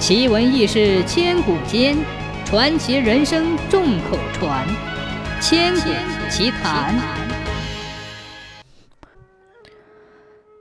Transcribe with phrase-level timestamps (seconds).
[0.00, 1.94] 奇闻异事千古间，
[2.46, 4.66] 传奇人生众口传。
[5.42, 5.90] 千古
[6.30, 6.98] 奇谈。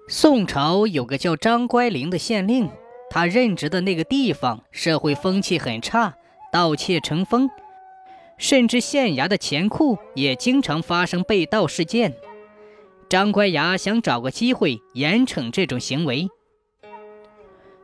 [0.09, 2.69] 宋朝有个叫张乖灵的县令，
[3.09, 6.15] 他任职的那个地方社会风气很差，
[6.51, 7.49] 盗窃成风，
[8.37, 12.13] 甚至县衙的钱库也经常发生被盗事件。
[13.07, 16.27] 张乖牙想找个机会严惩这种行为。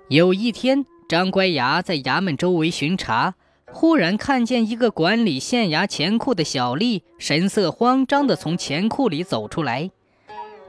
[0.10, 0.86] 有一天。
[1.08, 3.36] 张乖牙在衙门周围巡查，
[3.72, 9.92] 忽然看见一个管理县衙钱库的小吏，神色慌张地从钱库里走出来。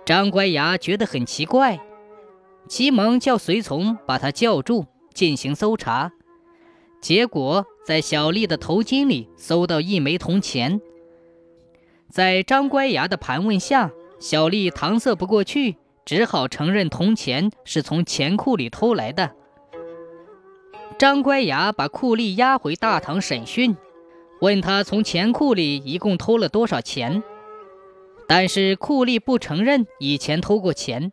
[0.05, 1.81] 张乖牙觉得很奇怪，
[2.69, 6.13] 急忙叫随从把他叫住，进行搜查。
[7.01, 10.81] 结果在小吏的头巾里搜到一枚铜钱。
[12.11, 19.33] 在张乖牙的盘问下，小吏搪塞不过去，只好承认铜钱是从钱库里偷来的。
[20.99, 23.77] 张乖牙把库吏押回大堂审讯，
[24.41, 27.23] 问他从钱库里一共偷了多少钱。
[28.27, 31.13] 但是库吏不承认以前偷过钱，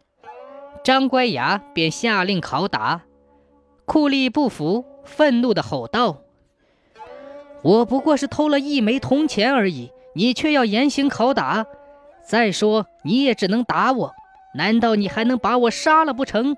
[0.85, 3.01] 张乖牙便下令拷打。
[3.83, 6.21] 库吏不服，愤怒地吼道
[7.61, 11.65] ：“我不过是偷了一枚铜钱而已，你却要严刑拷打！
[12.25, 14.13] 再说你也只能打我，
[14.55, 16.55] 难道你还能把我杀了不成？”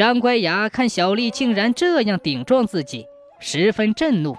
[0.00, 3.04] 张乖牙看小丽竟然这样顶撞自己，
[3.38, 4.34] 十分震怒。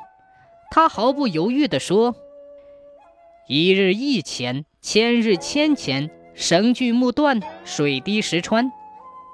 [0.72, 2.16] 他毫不犹豫地说
[3.48, 8.72] ：“一日一钱，千日千钱，绳锯木断，水滴石穿。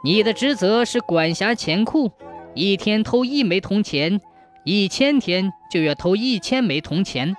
[0.04, 2.12] 你的职责是管辖钱库，
[2.54, 4.20] 一天偷一枚铜钱，
[4.66, 7.38] 一千天就要偷一千枚铜钱。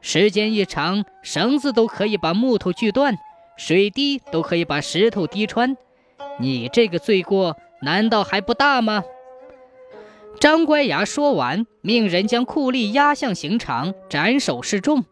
[0.00, 3.18] 时间一长，绳子都可以把木头锯断，
[3.56, 5.76] 水滴都可以把石头滴穿。
[6.38, 9.04] 你这个罪过。”难道还不大吗？
[10.38, 15.04] 张乖牙说完，命人将酷吏押向刑场斩首示众。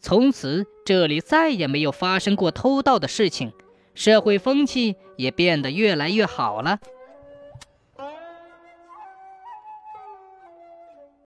[0.00, 3.52] 从此，这里再也没有发生过偷盗的事情，
[3.94, 6.80] 社会风气也变得越来越好了。